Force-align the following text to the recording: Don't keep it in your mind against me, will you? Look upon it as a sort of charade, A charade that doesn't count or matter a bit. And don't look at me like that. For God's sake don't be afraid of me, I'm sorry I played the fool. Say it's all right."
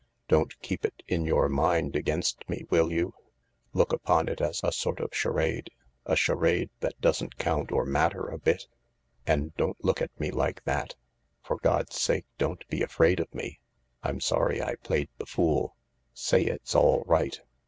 Don't 0.27 0.59
keep 0.63 0.83
it 0.83 1.03
in 1.07 1.25
your 1.25 1.47
mind 1.47 1.95
against 1.95 2.49
me, 2.49 2.63
will 2.71 2.91
you? 2.91 3.13
Look 3.71 3.93
upon 3.93 4.29
it 4.29 4.41
as 4.41 4.59
a 4.63 4.71
sort 4.71 4.99
of 4.99 5.13
charade, 5.13 5.69
A 6.07 6.15
charade 6.15 6.71
that 6.79 6.99
doesn't 6.99 7.37
count 7.37 7.71
or 7.71 7.85
matter 7.85 8.27
a 8.27 8.39
bit. 8.39 8.65
And 9.27 9.55
don't 9.57 9.77
look 9.85 10.01
at 10.01 10.19
me 10.19 10.31
like 10.31 10.63
that. 10.63 10.95
For 11.43 11.57
God's 11.57 12.01
sake 12.01 12.25
don't 12.39 12.67
be 12.67 12.81
afraid 12.81 13.19
of 13.19 13.31
me, 13.35 13.59
I'm 14.01 14.19
sorry 14.19 14.59
I 14.59 14.73
played 14.77 15.09
the 15.19 15.27
fool. 15.27 15.75
Say 16.15 16.45
it's 16.45 16.73
all 16.73 17.03
right." 17.05 17.39